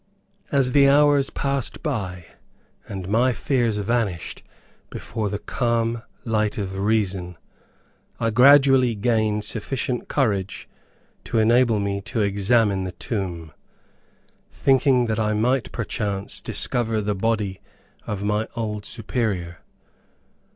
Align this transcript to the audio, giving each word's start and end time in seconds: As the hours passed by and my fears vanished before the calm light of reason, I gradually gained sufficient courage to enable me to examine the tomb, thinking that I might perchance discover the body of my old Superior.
As 0.51 0.71
the 0.71 0.89
hours 0.89 1.29
passed 1.29 1.83
by 1.83 2.25
and 2.89 3.07
my 3.07 3.33
fears 3.33 3.77
vanished 3.77 4.41
before 4.89 5.29
the 5.29 5.37
calm 5.37 6.01
light 6.25 6.57
of 6.57 6.75
reason, 6.75 7.37
I 8.19 8.31
gradually 8.31 8.95
gained 8.95 9.43
sufficient 9.45 10.07
courage 10.07 10.67
to 11.25 11.37
enable 11.37 11.79
me 11.79 12.01
to 12.01 12.21
examine 12.23 12.83
the 12.83 12.93
tomb, 12.93 13.53
thinking 14.49 15.05
that 15.05 15.19
I 15.19 15.35
might 15.35 15.71
perchance 15.71 16.41
discover 16.41 16.99
the 17.01 17.13
body 17.13 17.61
of 18.07 18.23
my 18.23 18.47
old 18.55 18.85
Superior. 18.87 19.59